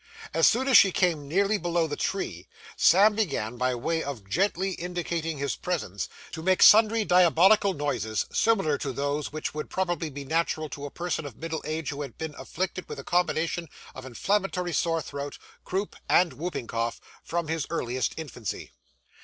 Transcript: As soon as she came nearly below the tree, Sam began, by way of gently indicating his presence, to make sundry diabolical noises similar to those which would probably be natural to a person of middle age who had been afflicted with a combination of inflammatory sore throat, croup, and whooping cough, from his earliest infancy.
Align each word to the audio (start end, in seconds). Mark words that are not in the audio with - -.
As 0.33 0.47
soon 0.47 0.67
as 0.67 0.77
she 0.77 0.91
came 0.91 1.27
nearly 1.27 1.59
below 1.59 1.85
the 1.85 1.95
tree, 1.95 2.47
Sam 2.75 3.13
began, 3.13 3.55
by 3.55 3.75
way 3.75 4.01
of 4.01 4.27
gently 4.27 4.71
indicating 4.71 5.37
his 5.37 5.55
presence, 5.55 6.09
to 6.31 6.41
make 6.41 6.63
sundry 6.63 7.05
diabolical 7.05 7.75
noises 7.75 8.25
similar 8.33 8.79
to 8.79 8.93
those 8.93 9.31
which 9.31 9.53
would 9.53 9.69
probably 9.69 10.09
be 10.09 10.25
natural 10.25 10.69
to 10.69 10.87
a 10.87 10.89
person 10.89 11.23
of 11.23 11.37
middle 11.37 11.61
age 11.67 11.91
who 11.91 12.01
had 12.01 12.17
been 12.17 12.33
afflicted 12.39 12.89
with 12.89 12.97
a 12.97 13.03
combination 13.03 13.69
of 13.93 14.03
inflammatory 14.07 14.73
sore 14.73 15.03
throat, 15.03 15.37
croup, 15.63 15.95
and 16.09 16.33
whooping 16.33 16.65
cough, 16.65 16.99
from 17.23 17.47
his 17.47 17.67
earliest 17.69 18.15
infancy. 18.17 18.71